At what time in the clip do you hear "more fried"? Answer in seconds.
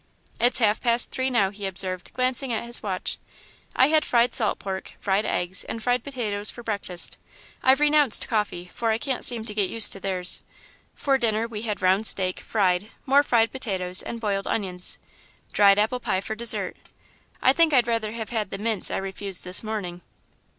13.05-13.51